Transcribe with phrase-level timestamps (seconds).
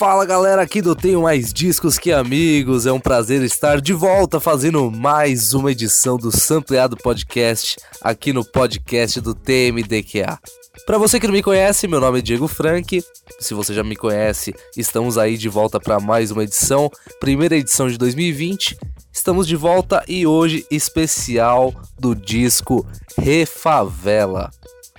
[0.00, 4.40] Fala galera aqui do Tenho Mais Discos Que Amigos, é um prazer estar de volta
[4.40, 10.38] fazendo mais uma edição do Sampleado Podcast aqui no podcast do TMDQA.
[10.86, 13.04] Para você que não me conhece, meu nome é Diego Frank.
[13.38, 16.90] Se você já me conhece, estamos aí de volta para mais uma edição,
[17.20, 18.78] primeira edição de 2020.
[19.12, 22.86] Estamos de volta e hoje especial do disco
[23.18, 24.50] Refavela.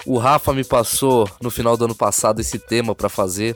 [0.05, 3.55] O Rafa me passou no final do ano passado esse tema para fazer.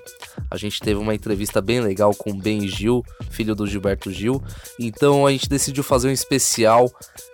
[0.50, 4.42] A gente teve uma entrevista bem legal com o Ben Gil, filho do Gilberto Gil.
[4.80, 6.92] Então a gente decidiu fazer um especial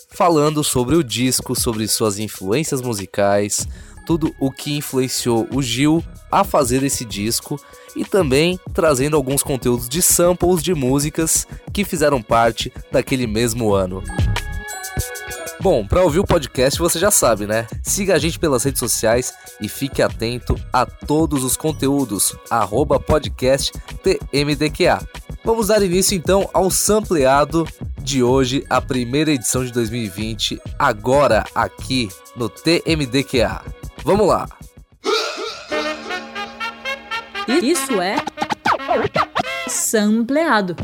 [0.09, 3.67] falando sobre o disco, sobre suas influências musicais,
[4.05, 7.59] tudo o que influenciou o Gil a fazer esse disco
[7.95, 14.02] e também trazendo alguns conteúdos de samples de músicas que fizeram parte daquele mesmo ano.
[15.62, 17.68] Bom, para ouvir o podcast você já sabe, né?
[17.84, 22.36] Siga a gente pelas redes sociais e fique atento a todos os conteúdos.
[22.50, 25.08] Arroba podcast TMDQA.
[25.46, 27.68] Vamos dar início então ao sampleado
[28.02, 33.62] de hoje, a primeira edição de 2020, agora aqui no TMDQA.
[34.03, 34.50] Vamos lá!
[37.62, 38.16] Isso é
[39.68, 40.75] sampleado.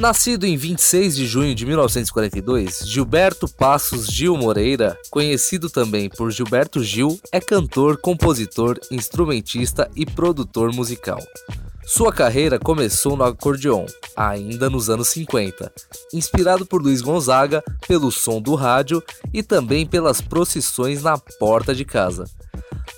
[0.00, 6.82] Nascido em 26 de junho de 1942, Gilberto Passos Gil Moreira, conhecido também por Gilberto
[6.82, 11.18] Gil, é cantor, compositor, instrumentista e produtor musical.
[11.84, 13.84] Sua carreira começou no acordeon,
[14.16, 15.70] ainda nos anos 50,
[16.14, 19.02] inspirado por Luiz Gonzaga, pelo som do rádio
[19.34, 22.24] e também pelas procissões na porta de casa.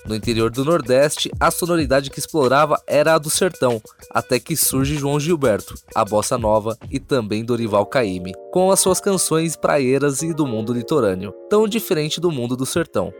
[0.05, 4.95] No interior do Nordeste, a sonoridade que explorava era a do sertão, até que surge
[4.95, 10.33] João Gilberto, a bossa nova e também Dorival Caymmi, com as suas canções praieiras e
[10.33, 13.13] do mundo litorâneo, tão diferente do mundo do sertão.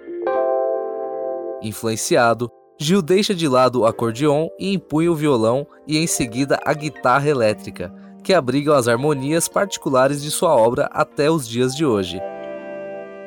[1.62, 6.74] Influenciado, Gil deixa de lado o acordeon e empunha o violão e em seguida a
[6.74, 12.20] guitarra elétrica, que abrigam as harmonias particulares de sua obra até os dias de hoje.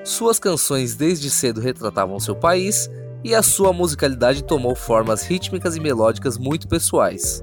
[0.05, 2.91] Suas canções desde cedo retratavam seu país
[3.25, 7.43] e a sua musicalidade tomou formas rítmicas e melódicas muito pessoais.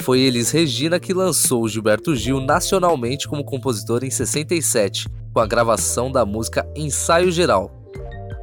[0.00, 6.10] Foi Elis Regina que lançou Gilberto Gil nacionalmente como compositor em 67, com a gravação
[6.10, 7.70] da música Ensaio Geral.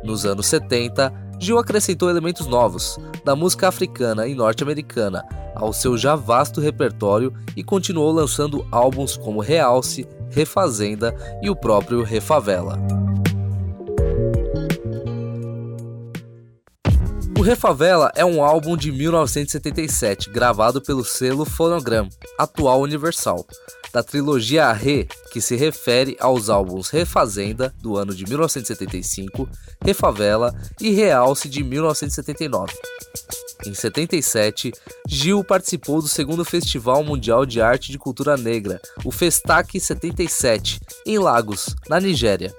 [0.03, 5.23] Nos anos 70, Gil acrescentou elementos novos, da música africana e norte-americana,
[5.55, 12.03] ao seu já vasto repertório e continuou lançando álbuns como Realce, Refazenda e o próprio
[12.03, 12.79] Refavela.
[17.37, 23.45] O Refavela é um álbum de 1977, gravado pelo selo Phonogram, atual Universal,
[23.93, 29.47] da trilogia Re, que se refere aos álbuns Refazenda, do ano de 1975,
[29.85, 32.73] Refavela e Realce, de 1979.
[33.67, 34.73] Em 77,
[35.07, 41.19] Gil participou do segundo Festival Mundial de Arte de Cultura Negra, o Festac 77, em
[41.19, 42.51] Lagos, na Nigéria.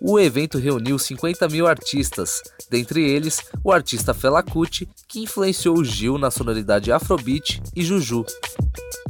[0.00, 6.16] O evento reuniu 50 mil artistas, dentre eles o artista Fela Kuti, que influenciou Gil
[6.18, 8.24] na sonoridade afrobeat e juju.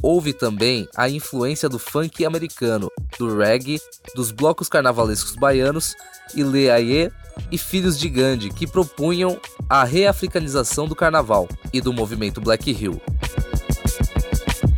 [0.01, 3.81] Houve também a influência do funk americano, do reggae,
[4.15, 5.95] dos blocos carnavalescos baianos
[6.35, 7.13] e Leaie
[7.53, 9.39] e Filhos de Gandhi, que propunham
[9.69, 13.01] a reafricanização do carnaval e do movimento Black Hill.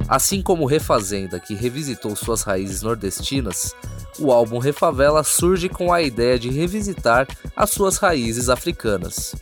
[0.08, 3.76] Assim como Refazenda, que revisitou suas raízes nordestinas,
[4.20, 7.26] o álbum Refavela surge com a ideia de revisitar
[7.56, 9.34] as suas raízes africanas.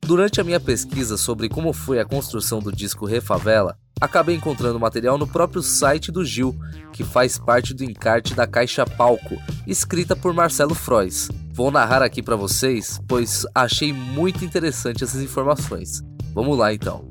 [0.00, 5.18] Durante a minha pesquisa sobre como foi a construção do disco Refavela, acabei encontrando material
[5.18, 6.56] no próprio site do Gil,
[6.92, 9.36] que faz parte do encarte da Caixa Palco,
[9.66, 11.28] escrita por Marcelo Frois.
[11.52, 16.02] Vou narrar aqui para vocês, pois achei muito interessante essas informações.
[16.32, 17.08] Vamos lá então.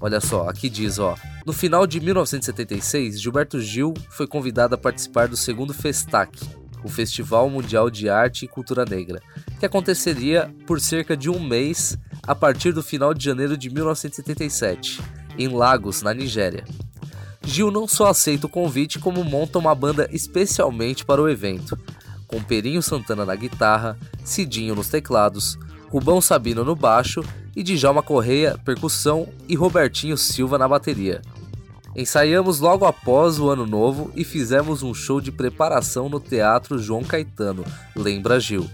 [0.00, 1.16] Olha só, aqui diz, ó.
[1.44, 6.38] No final de 1976, Gilberto Gil foi convidado a participar do segundo Festac,
[6.84, 9.20] o Festival Mundial de Arte e Cultura Negra,
[9.58, 15.00] que aconteceria por cerca de um mês a partir do final de janeiro de 1977,
[15.36, 16.64] em Lagos, na Nigéria.
[17.42, 21.78] Gil não só aceita o convite, como monta uma banda especialmente para o evento,
[22.26, 25.58] com Perinho Santana na guitarra, Cidinho nos teclados,
[25.88, 27.24] Rubão Sabino no baixo
[27.58, 31.20] e Djalma Correia, percussão e Robertinho Silva na bateria.
[31.96, 37.02] Ensaiamos logo após o ano novo e fizemos um show de preparação no Teatro João
[37.02, 37.64] Caetano,
[37.96, 38.70] lembra Gil.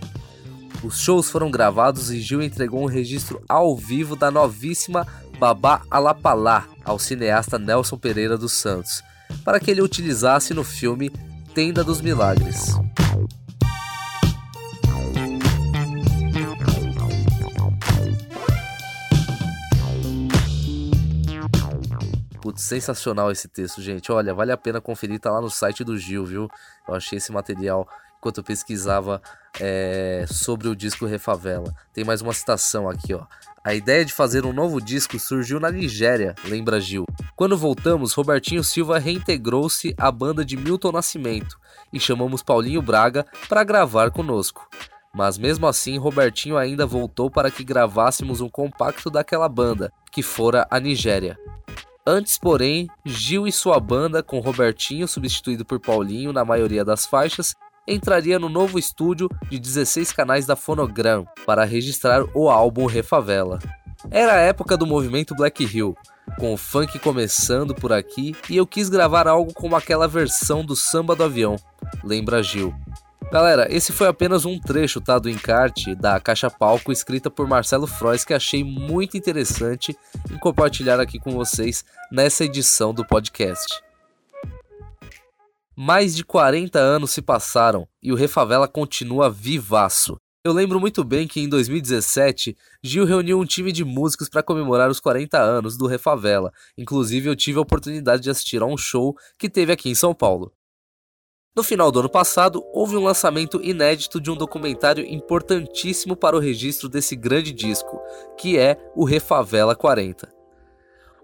[0.82, 5.06] Os shows foram gravados e Gil entregou um registro ao vivo da novíssima
[5.38, 9.02] Babá Alapalá ao cineasta Nelson Pereira dos Santos,
[9.42, 11.10] para que ele utilizasse no filme
[11.54, 12.74] Tenda dos Milagres.
[22.54, 24.12] Putz, sensacional esse texto, gente.
[24.12, 26.48] Olha, vale a pena conferir, tá lá no site do Gil, viu?
[26.86, 29.20] Eu achei esse material enquanto eu pesquisava
[29.60, 31.74] é, sobre o disco Refavela.
[31.92, 33.24] Tem mais uma citação aqui, ó.
[33.64, 37.06] A ideia de fazer um novo disco surgiu na Nigéria, lembra Gil.
[37.34, 41.58] Quando voltamos, Robertinho Silva reintegrou-se à banda de Milton Nascimento
[41.92, 44.68] e chamamos Paulinho Braga para gravar conosco.
[45.12, 50.66] Mas mesmo assim, Robertinho ainda voltou para que gravássemos um compacto daquela banda, que fora
[50.70, 51.38] a Nigéria.
[52.06, 57.54] Antes, porém, Gil e sua banda, com Robertinho substituído por Paulinho na maioria das faixas,
[57.88, 63.58] entraria no novo estúdio de 16 canais da Phonogram para registrar o álbum Refavela.
[64.10, 65.96] Era a época do movimento Black Hill,
[66.38, 70.76] com o funk começando por aqui e eu quis gravar algo como aquela versão do
[70.76, 71.56] samba do avião,
[72.02, 72.74] lembra Gil.
[73.32, 77.86] Galera, esse foi apenas um trecho tá, do encarte da Caixa Palco escrita por Marcelo
[77.86, 79.96] Frois que achei muito interessante
[80.30, 83.82] em compartilhar aqui com vocês nessa edição do podcast.
[85.76, 90.16] Mais de 40 anos se passaram e o Refavela continua vivaço.
[90.44, 94.90] Eu lembro muito bem que em 2017, Gil reuniu um time de músicos para comemorar
[94.90, 96.52] os 40 anos do Refavela.
[96.76, 100.14] Inclusive, eu tive a oportunidade de assistir a um show que teve aqui em São
[100.14, 100.52] Paulo.
[101.56, 106.40] No final do ano passado, houve um lançamento inédito de um documentário importantíssimo para o
[106.40, 108.02] registro desse grande disco,
[108.36, 110.28] que é o Refavela 40.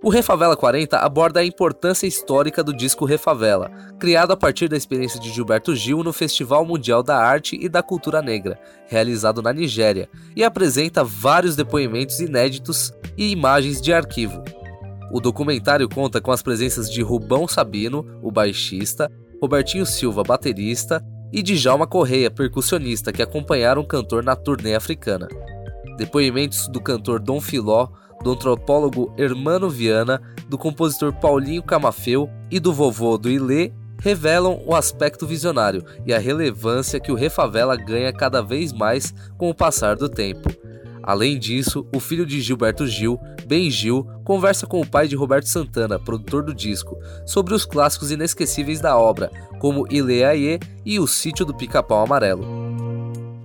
[0.00, 5.18] O Refavela 40 aborda a importância histórica do disco Refavela, criado a partir da experiência
[5.18, 8.56] de Gilberto Gil no Festival Mundial da Arte e da Cultura Negra,
[8.86, 14.44] realizado na Nigéria, e apresenta vários depoimentos inéditos e imagens de arquivo.
[15.10, 19.10] O documentário conta com as presenças de Rubão Sabino, o baixista,
[19.40, 25.28] Robertinho Silva, baterista, e Djalma Correia, percussionista, que acompanharam o cantor na turnê africana.
[25.96, 27.88] Depoimentos do cantor Dom Filó,
[28.22, 34.74] do antropólogo Hermano Viana, do compositor Paulinho Camafeu e do vovô do Ilê revelam o
[34.74, 39.94] aspecto visionário e a relevância que o Refavela ganha cada vez mais com o passar
[39.96, 40.50] do tempo.
[41.02, 45.48] Além disso, o filho de Gilberto Gil, Ben Gil, conversa com o pai de Roberto
[45.48, 51.06] Santana, produtor do disco, sobre os clássicos inesquecíveis da obra, como Ilê Aie e O
[51.06, 52.70] Sítio do Pica-Pau Amarelo.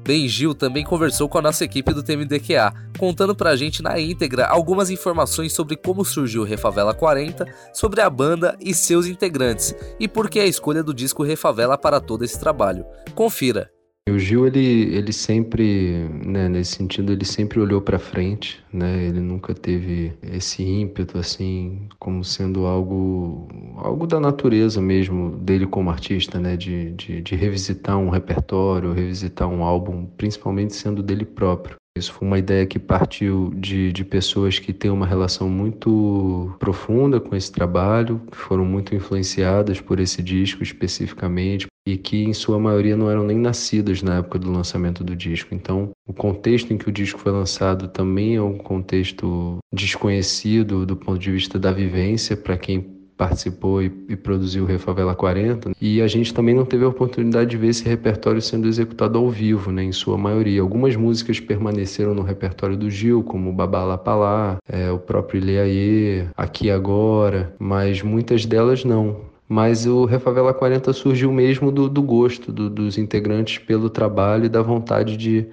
[0.06, 4.46] Ben Gil também conversou com a nossa equipe do TMDQA, contando pra gente na íntegra
[4.46, 10.30] algumas informações sobre como surgiu Refavela 40, sobre a banda e seus integrantes, e por
[10.30, 12.86] que a escolha do disco Refavela para todo esse trabalho.
[13.16, 13.75] Confira!
[14.08, 19.04] O Gil, ele, ele sempre, né, nesse sentido, ele sempre olhou para frente, né?
[19.04, 23.48] Ele nunca teve esse ímpeto, assim, como sendo algo,
[23.78, 26.56] algo da natureza mesmo dele como artista, né?
[26.56, 31.76] De, de, de revisitar um repertório, revisitar um álbum, principalmente sendo dele próprio.
[31.98, 37.22] Isso foi uma ideia que partiu de, de pessoas que têm uma relação muito profunda
[37.22, 42.60] com esse trabalho, que foram muito influenciadas por esse disco especificamente e que, em sua
[42.60, 45.54] maioria, não eram nem nascidas na época do lançamento do disco.
[45.54, 50.98] Então, o contexto em que o disco foi lançado também é um contexto desconhecido do
[50.98, 55.72] ponto de vista da vivência para quem participou e, e produziu o Refavela 40.
[55.80, 59.30] E a gente também não teve a oportunidade de ver esse repertório sendo executado ao
[59.30, 60.62] vivo, né, em sua maioria.
[60.62, 66.70] Algumas músicas permaneceram no repertório do Gil, como Babá Lapalá, é, o próprio Ileaê, Aqui
[66.70, 69.22] Agora, mas muitas delas não.
[69.48, 74.50] Mas o Refavela 40 surgiu mesmo do, do gosto do, dos integrantes pelo trabalho e
[74.50, 75.46] da vontade de,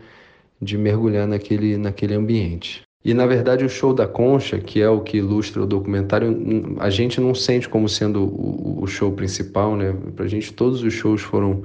[0.60, 2.82] de mergulhar naquele, naquele ambiente.
[3.04, 6.88] E na verdade o show da Concha, que é o que ilustra o documentário, a
[6.88, 9.94] gente não sente como sendo o, show principal, né?
[10.14, 11.62] Pra gente todos os shows foram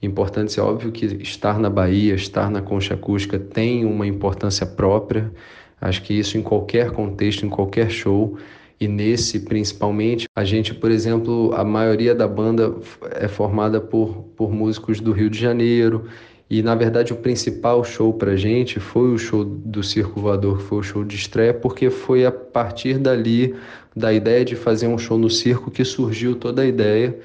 [0.00, 0.56] importantes.
[0.56, 5.32] É óbvio que estar na Bahia, estar na Concha Acústica tem uma importância própria.
[5.80, 8.38] Acho que isso em qualquer contexto, em qualquer show,
[8.78, 12.74] e nesse principalmente, a gente, por exemplo, a maioria da banda
[13.12, 16.04] é formada por, por músicos do Rio de Janeiro
[16.48, 20.64] e na verdade o principal show pra gente foi o show do Circo Voador, que
[20.64, 23.54] foi o show de estreia, porque foi a partir dali,
[23.94, 27.18] da ideia de fazer um show no circo, que surgiu toda a ideia.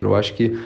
[0.00, 0.58] Eu acho que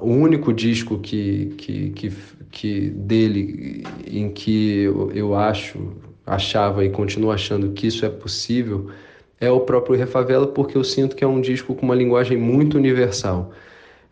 [0.00, 2.12] o único disco que, que, que,
[2.50, 5.78] que dele em que eu, eu acho,
[6.26, 8.90] achava e continuo achando que isso é possível
[9.40, 12.76] é o próprio Refavela, porque eu sinto que é um disco com uma linguagem muito
[12.76, 13.50] universal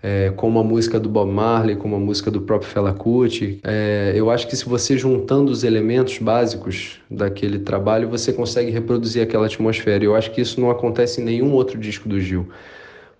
[0.02, 3.58] é, como a música do Bob Marley, como a música do próprio Fela Kuti.
[3.64, 9.22] É, eu acho que se você juntando os elementos básicos daquele trabalho, você consegue reproduzir
[9.22, 10.04] aquela atmosfera.
[10.04, 12.48] Eu acho que isso não acontece em nenhum outro disco do Gil.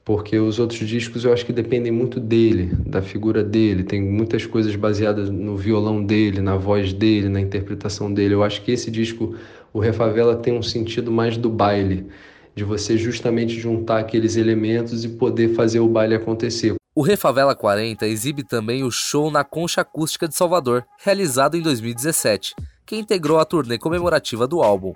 [0.05, 3.83] Porque os outros discos eu acho que dependem muito dele, da figura dele.
[3.83, 8.33] Tem muitas coisas baseadas no violão dele, na voz dele, na interpretação dele.
[8.33, 9.35] Eu acho que esse disco,
[9.71, 12.07] o Refavela, tem um sentido mais do baile
[12.59, 16.75] de você justamente juntar aqueles elementos e poder fazer o baile acontecer.
[16.95, 22.57] O Refavela 40 exibe também o show na Concha Acústica de Salvador, realizado em 2017,
[22.85, 24.93] que integrou a turnê comemorativa do álbum.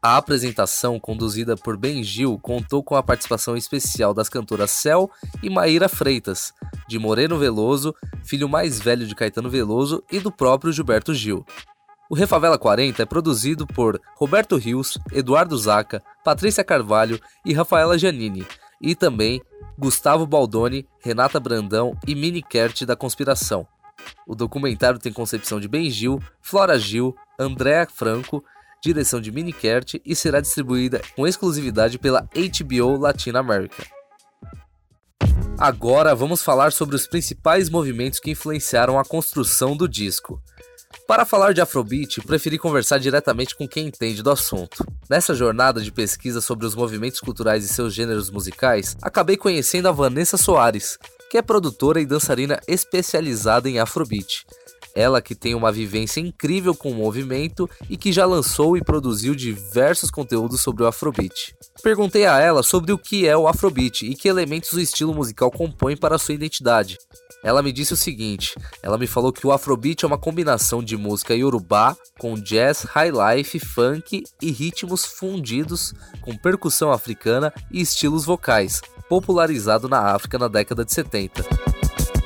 [0.00, 5.10] A apresentação, conduzida por Ben Gil, contou com a participação especial das cantoras Cel
[5.42, 6.52] e Maíra Freitas,
[6.88, 7.94] de Moreno Veloso,
[8.24, 11.44] filho mais velho de Caetano Veloso, e do próprio Gilberto Gil.
[12.12, 18.46] O Refavela 40 é produzido por Roberto Rios, Eduardo Zaca, Patrícia Carvalho e Rafaela Giannini,
[18.82, 19.40] e também
[19.78, 23.66] Gustavo Baldoni, Renata Brandão e Mini Kert da Conspiração.
[24.26, 28.44] O documentário tem concepção de Ben Gil, Flora Gil, Andréa Franco,
[28.82, 33.86] direção de Mini Kert e será distribuída com exclusividade pela HBO Latina America.
[35.58, 40.42] Agora vamos falar sobre os principais movimentos que influenciaram a construção do disco.
[41.12, 44.82] Para falar de Afrobeat, preferi conversar diretamente com quem entende do assunto.
[45.10, 49.92] Nessa jornada de pesquisa sobre os movimentos culturais e seus gêneros musicais, acabei conhecendo a
[49.92, 50.98] Vanessa Soares,
[51.30, 54.46] que é produtora e dançarina especializada em Afrobeat.
[54.94, 59.34] Ela que tem uma vivência incrível com o movimento e que já lançou e produziu
[59.34, 61.54] diversos conteúdos sobre o Afrobeat.
[61.82, 65.50] Perguntei a ela sobre o que é o Afrobeat e que elementos o estilo musical
[65.50, 66.98] compõe para sua identidade.
[67.42, 70.96] Ela me disse o seguinte: ela me falou que o Afrobeat é uma combinação de
[70.96, 78.24] música yorubá com jazz, high life, funk e ritmos fundidos com percussão africana e estilos
[78.24, 81.81] vocais, popularizado na África na década de 70.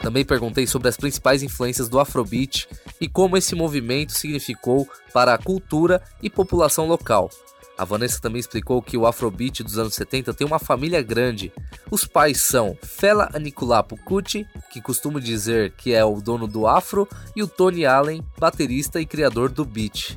[0.07, 2.69] Também perguntei sobre as principais influências do Afrobeat
[3.01, 7.29] e como esse movimento significou para a cultura e população local.
[7.77, 11.53] A Vanessa também explicou que o Afrobeat dos anos 70 tem uma família grande.
[11.91, 17.09] Os pais são Fela Anikulapo Kuti, que costumo dizer que é o dono do Afro,
[17.35, 20.17] e o Tony Allen, baterista e criador do beat.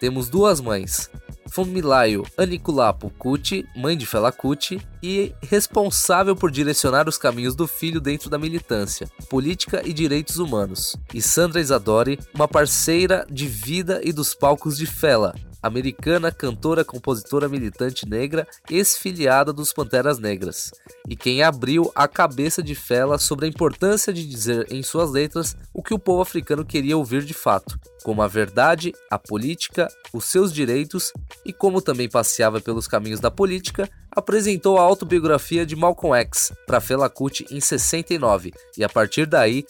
[0.00, 1.08] Temos duas mães,
[1.52, 8.00] Funmilayo Anikulapo Kuti, mãe de Fela Kuti, e responsável por direcionar os caminhos do filho
[8.00, 10.96] dentro da militância, política e direitos humanos.
[11.12, 17.48] E Sandra Isadori, uma parceira de vida e dos palcos de Fela, americana, cantora, compositora,
[17.48, 20.72] militante negra, ex-filiada dos Panteras Negras,
[21.08, 25.56] e quem abriu a cabeça de Fela sobre a importância de dizer em suas letras
[25.72, 30.24] o que o povo africano queria ouvir de fato, como a verdade, a política, os
[30.24, 31.12] seus direitos
[31.44, 36.80] e como também passeava pelos caminhos da política, apresentou a autobiografia de Malcolm X para
[36.80, 39.64] Fela Kuti em 69, e a partir daí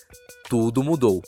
[0.48, 1.22] tudo mudou.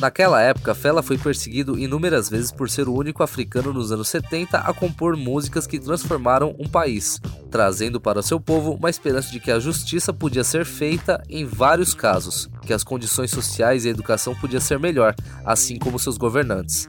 [0.00, 4.58] Naquela época, Fela foi perseguido inúmeras vezes por ser o único africano nos anos 70
[4.58, 9.50] a compor músicas que transformaram um país, trazendo para seu povo uma esperança de que
[9.50, 14.36] a justiça podia ser feita em vários casos, que as condições sociais e a educação
[14.36, 16.88] podia ser melhor, assim como seus governantes.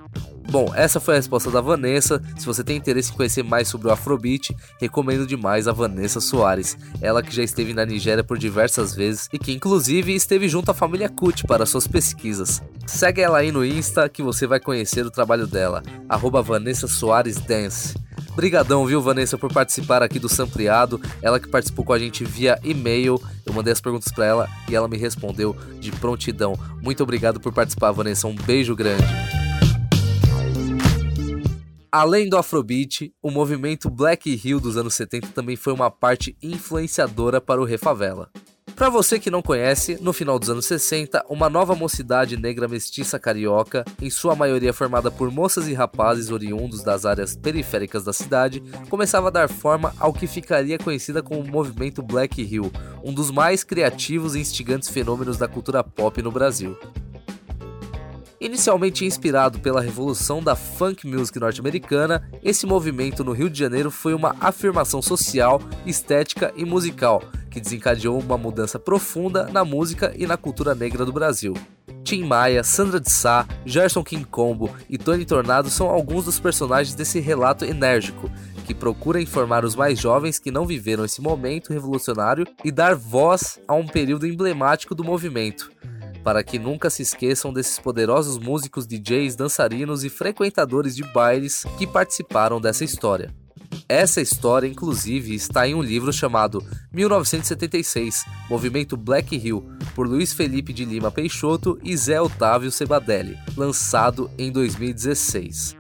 [0.50, 2.20] Bom, essa foi a resposta da Vanessa.
[2.36, 6.76] Se você tem interesse em conhecer mais sobre o Afrobeat, recomendo demais a Vanessa Soares.
[7.02, 10.74] Ela que já esteve na Nigéria por diversas vezes e que inclusive esteve junto à
[10.74, 12.64] família Kut para suas pesquisas.
[12.88, 15.84] Segue ela aí no Insta que você vai conhecer o trabalho dela.
[16.08, 17.94] Arroba Vanessa Soares Dance.
[18.88, 21.00] Viu, Vanessa, por participar aqui do Sampleado.
[21.22, 23.22] Ela que participou com a gente via e-mail.
[23.46, 26.58] Eu mandei as perguntas para ela e ela me respondeu de prontidão.
[26.82, 28.28] Muito obrigado por participar, Vanessa.
[28.28, 29.39] Um beijo grande.
[31.92, 37.42] Além do Afrobeat, o movimento Black Hill dos anos 70 também foi uma parte influenciadora
[37.42, 38.30] para o Refavela.
[38.76, 43.18] Para você que não conhece, no final dos anos 60, uma nova mocidade negra mestiça
[43.18, 48.62] carioca, em sua maioria formada por moças e rapazes oriundos das áreas periféricas da cidade,
[48.88, 52.72] começava a dar forma ao que ficaria conhecida como o movimento Black Hill,
[53.04, 56.78] um dos mais criativos e instigantes fenômenos da cultura pop no Brasil.
[58.42, 64.14] Inicialmente inspirado pela revolução da funk music norte-americana, esse movimento no Rio de Janeiro foi
[64.14, 70.38] uma afirmação social, estética e musical que desencadeou uma mudança profunda na música e na
[70.38, 71.54] cultura negra do Brasil.
[72.04, 76.96] Tim Maia, Sandra de Sá, Gerson King Combo e Tony Tornado são alguns dos personagens
[76.96, 78.32] desse relato enérgico,
[78.66, 83.60] que procura informar os mais jovens que não viveram esse momento revolucionário e dar voz
[83.68, 85.70] a um período emblemático do movimento
[86.30, 91.88] para que nunca se esqueçam desses poderosos músicos, DJs, dançarinos e frequentadores de bailes que
[91.88, 93.34] participaram dessa história.
[93.88, 100.72] Essa história, inclusive, está em um livro chamado 1976 Movimento Black Hill, por Luiz Felipe
[100.72, 105.76] de Lima Peixoto e Zé Otávio Sebadelli, lançado em 2016.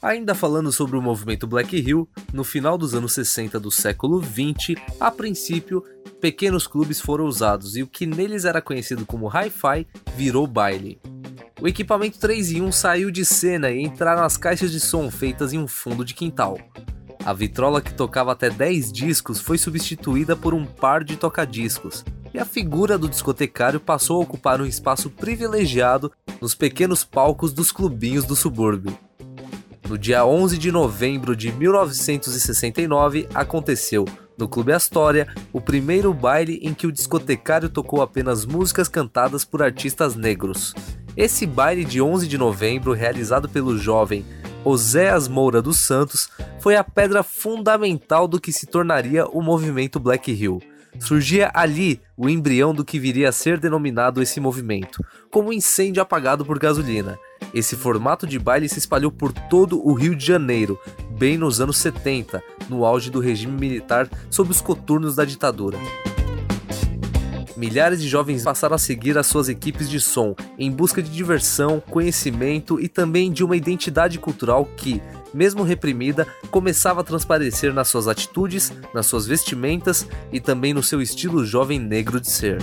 [0.00, 4.76] Ainda falando sobre o movimento Black Hill, no final dos anos 60 do século 20,
[5.00, 5.84] a princípio,
[6.20, 11.00] pequenos clubes foram usados e o que neles era conhecido como hi-fi virou baile.
[11.60, 15.52] O equipamento 3 em 1 saiu de cena e entraram as caixas de som feitas
[15.52, 16.56] em um fundo de quintal.
[17.24, 22.38] A vitrola que tocava até 10 discos foi substituída por um par de tocadiscos, e
[22.38, 28.24] a figura do discotecário passou a ocupar um espaço privilegiado nos pequenos palcos dos clubinhos
[28.24, 28.96] do subúrbio.
[29.88, 34.04] No dia 11 de novembro de 1969, aconteceu,
[34.36, 39.62] no Clube Astoria, o primeiro baile em que o discotecário tocou apenas músicas cantadas por
[39.62, 40.74] artistas negros.
[41.16, 44.26] Esse baile de 11 de novembro, realizado pelo jovem
[44.62, 46.28] Oséas Moura dos Santos,
[46.60, 50.60] foi a pedra fundamental do que se tornaria o movimento Black Hill.
[51.00, 56.02] Surgia ali o embrião do que viria a ser denominado esse movimento, como um incêndio
[56.02, 57.18] apagado por gasolina.
[57.52, 60.78] Esse formato de baile se espalhou por todo o Rio de Janeiro,
[61.10, 65.78] bem nos anos 70, no auge do regime militar sob os coturnos da ditadura.
[67.56, 71.82] Milhares de jovens passaram a seguir as suas equipes de som em busca de diversão,
[71.90, 75.02] conhecimento e também de uma identidade cultural que,
[75.34, 81.02] mesmo reprimida, começava a transparecer nas suas atitudes, nas suas vestimentas e também no seu
[81.02, 82.58] estilo jovem negro de ser.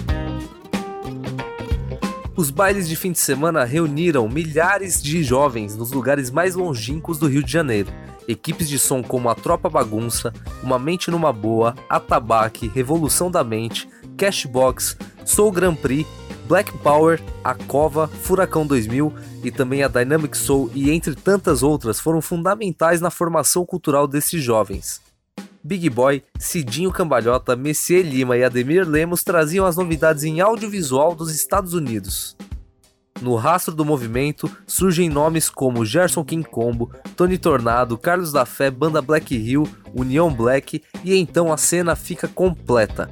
[2.37, 7.27] Os bailes de fim de semana reuniram milhares de jovens nos lugares mais longínquos do
[7.27, 7.89] Rio de Janeiro.
[8.27, 13.87] Equipes de som como a Tropa Bagunça, Uma Mente Numa Boa, Atabaque, Revolução da Mente,
[14.17, 16.05] Cashbox, Soul Grand Prix,
[16.45, 22.01] Black Power, a Cova, Furacão 2000 e também a Dynamic Soul e entre tantas outras
[22.01, 25.04] foram fundamentais na formação cultural desses jovens.
[25.65, 31.33] Big Boy, Cidinho Cambalhota, Messier Lima e Ademir Lemos traziam as novidades em audiovisual dos
[31.33, 32.37] Estados Unidos.
[33.19, 38.69] No rastro do movimento surgem nomes como Gerson King Combo, Tony Tornado, Carlos da Fé,
[38.69, 43.09] Banda Black Hill, União Black e então a cena fica completa.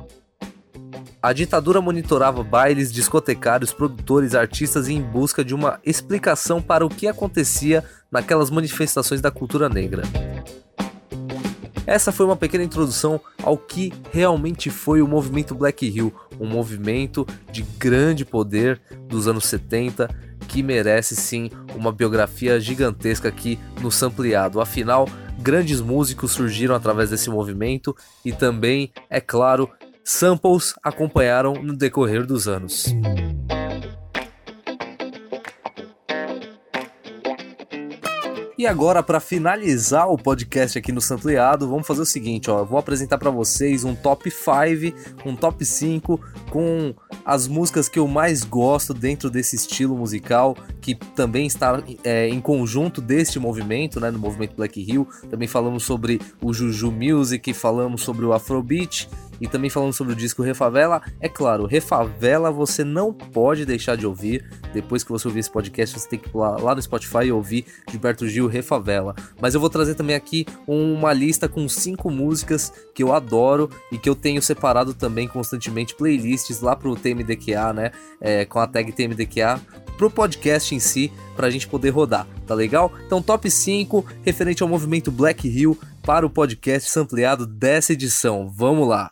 [1.24, 7.08] A ditadura monitorava bailes, discotecários, produtores, artistas em busca de uma explicação para o que
[7.08, 10.04] acontecia naquelas manifestações da cultura negra.
[11.86, 17.28] Essa foi uma pequena introdução ao que realmente foi o movimento Black Hill, um movimento
[17.52, 20.10] de grande poder dos anos 70
[20.48, 24.62] que merece sim uma biografia gigantesca aqui no Sampleado.
[24.62, 25.08] Afinal,
[25.40, 29.70] grandes músicos surgiram através desse movimento e também, é claro,
[30.04, 32.86] samples acompanharam no decorrer dos anos.
[38.64, 42.60] E agora, para finalizar o podcast aqui no Sampleado, vamos fazer o seguinte, ó.
[42.60, 44.96] Eu vou apresentar para vocês um top 5,
[45.26, 46.18] um top 5
[46.50, 46.96] com
[47.26, 52.40] as músicas que eu mais gosto dentro desse estilo musical, que também está é, em
[52.40, 55.06] conjunto deste movimento, né, no movimento Black Hill.
[55.30, 59.10] Também falamos sobre o Juju Music, falamos sobre o Afrobeat
[59.44, 64.08] e também falando sobre o disco Refavela, é claro, Refavela você não pode deixar de
[64.08, 64.50] ouvir.
[64.74, 67.66] Depois que você ouvir esse podcast, você tem que lá, lá no Spotify e ouvir
[67.92, 69.14] Gilberto Gil Refavela.
[69.42, 73.98] Mas eu vou trazer também aqui uma lista com cinco músicas que eu adoro e
[73.98, 77.92] que eu tenho separado também constantemente playlists lá pro TMDQA, né?
[78.22, 79.60] É, com a tag TMDQA
[79.98, 82.92] pro podcast em si, pra gente poder rodar, tá legal?
[83.06, 88.50] Então, top 5 referente ao movimento Black Hill para o podcast sampleado dessa edição.
[88.50, 89.10] Vamos lá!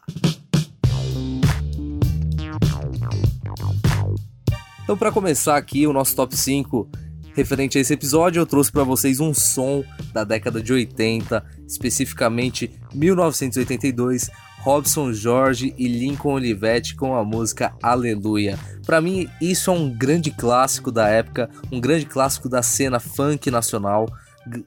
[4.84, 6.90] Então, para começar aqui o nosso top 5
[7.34, 12.78] referente a esse episódio, eu trouxe para vocês um som da década de 80, especificamente
[12.94, 18.60] 1982, Robson Jorge e Lincoln Olivetti com a música Aleluia.
[18.86, 23.50] Para mim, isso é um grande clássico da época, um grande clássico da cena funk
[23.50, 24.08] nacional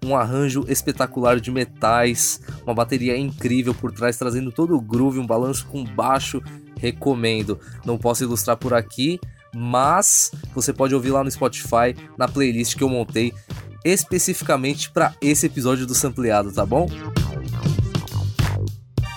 [0.05, 5.27] um arranjo espetacular de metais, uma bateria incrível por trás, trazendo todo o groove, um
[5.27, 6.43] balanço com baixo.
[6.79, 7.59] Recomendo.
[7.85, 9.19] Não posso ilustrar por aqui,
[9.55, 13.33] mas você pode ouvir lá no Spotify, na playlist que eu montei
[13.85, 16.89] especificamente para esse episódio do Sampleado, tá bom?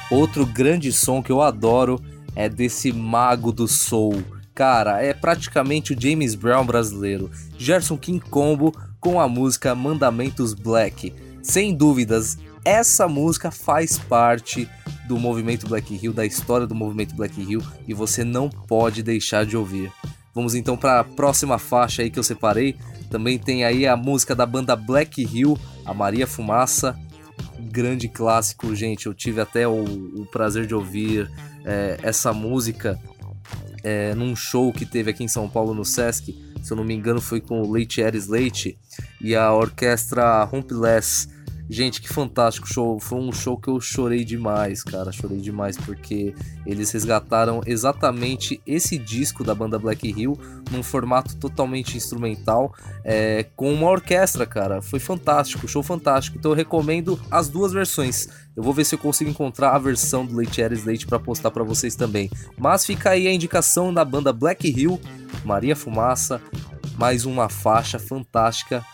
[0.09, 2.01] Outro grande som que eu adoro
[2.35, 4.23] é desse mago do soul.
[4.53, 7.29] Cara, é praticamente o James Brown brasileiro.
[7.57, 11.13] Gerson King Combo com a música Mandamentos Black.
[11.41, 14.69] Sem dúvidas, essa música faz parte
[15.07, 19.45] do movimento Black Hill, da história do movimento Black Hill, e você não pode deixar
[19.45, 19.91] de ouvir.
[20.35, 22.75] Vamos então para a próxima faixa aí que eu separei.
[23.09, 26.95] Também tem aí a música da banda Black Hill, a Maria Fumaça.
[27.59, 29.05] Grande clássico, gente.
[29.05, 31.31] Eu tive até o, o prazer de ouvir
[31.65, 32.99] é, essa música
[33.83, 36.37] é, num show que teve aqui em São Paulo no Sesc.
[36.63, 38.77] Se eu não me engano, foi com o Leite Eres Leite
[39.21, 41.27] e a orquestra Rumpeless
[41.69, 42.97] Gente, que fantástico show.
[42.97, 45.11] Foi um show que eu chorei demais, cara.
[45.11, 46.33] Chorei demais porque
[46.65, 50.39] eles resgataram exatamente esse disco da banda Black Hill
[50.71, 54.81] num formato totalmente instrumental, é, com uma orquestra, cara.
[54.81, 56.37] Foi fantástico, show fantástico.
[56.37, 58.29] Então eu recomendo as duas versões.
[58.55, 61.51] Eu vou ver se eu consigo encontrar a versão do Leite Ares Leite para postar
[61.51, 62.31] para vocês também.
[62.57, 65.01] Mas fica aí a indicação da banda Black Hill,
[65.47, 66.41] Maria Fumaça,
[66.97, 68.85] mais uma faixa fantástica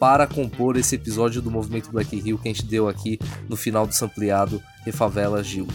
[0.00, 3.86] para compor esse episódio do Movimento Black Hill que a gente deu aqui no final
[3.86, 5.68] do sampleado Refavela Gil.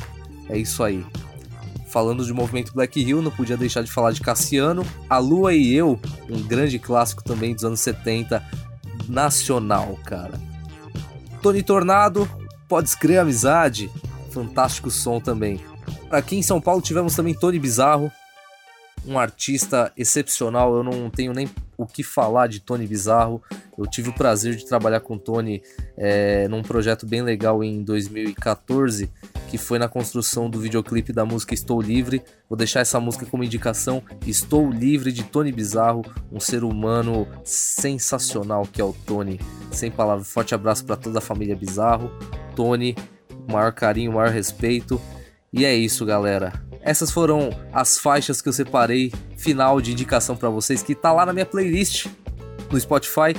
[0.50, 1.06] É isso aí.
[1.88, 5.74] Falando de Movimento Black Hill, não podia deixar de falar de Cassiano, A Lua e
[5.74, 5.98] Eu,
[6.30, 8.46] um grande clássico também dos anos 70,
[9.08, 10.38] nacional, cara.
[11.42, 12.30] Tony Tornado,
[12.68, 13.90] Pode Escrever Amizade,
[14.32, 15.62] fantástico som também.
[16.12, 18.12] Aqui em São Paulo tivemos também Tony Bizarro,
[19.08, 23.42] um artista excepcional, eu não tenho nem o que falar de Tony Bizarro.
[23.78, 25.62] Eu tive o prazer de trabalhar com o Tony
[25.96, 29.10] é, num projeto bem legal em 2014,
[29.50, 32.22] que foi na construção do videoclipe da música Estou Livre.
[32.50, 34.04] Vou deixar essa música como indicação.
[34.26, 39.40] Estou Livre de Tony Bizarro, um ser humano sensacional que é o Tony.
[39.72, 42.12] Sem palavras, forte abraço para toda a família Bizarro.
[42.56, 42.96] Tony,
[43.48, 45.00] maior carinho, maior respeito.
[45.54, 46.67] E é isso, galera.
[46.88, 51.26] Essas foram as faixas que eu separei final de indicação para vocês que tá lá
[51.26, 52.08] na minha playlist
[52.72, 53.36] no Spotify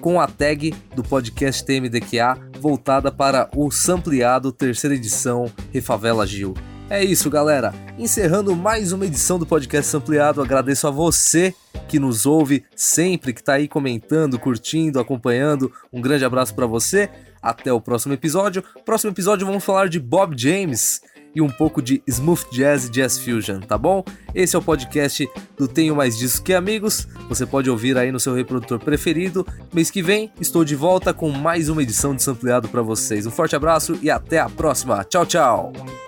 [0.00, 6.54] com a tag do podcast TMDQA voltada para o sampleado terceira edição Refavela Gil.
[6.88, 7.74] É isso, galera.
[7.98, 11.52] Encerrando mais uma edição do podcast Sampleado, agradeço a você
[11.88, 15.72] que nos ouve sempre, que está aí comentando, curtindo, acompanhando.
[15.92, 17.10] Um grande abraço para você.
[17.42, 18.62] Até o próximo episódio.
[18.84, 21.00] Próximo episódio vamos falar de Bob James
[21.34, 24.04] e um pouco de smooth jazz e jazz fusion, tá bom?
[24.34, 27.06] Esse é o podcast do Tenho Mais Disso Que Amigos.
[27.28, 29.46] Você pode ouvir aí no seu reprodutor preferido.
[29.72, 33.26] Mês que vem estou de volta com mais uma edição de Sampleado para vocês.
[33.26, 35.04] Um forte abraço e até a próxima.
[35.04, 36.03] Tchau, tchau!